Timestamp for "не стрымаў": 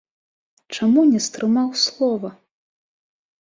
1.11-1.67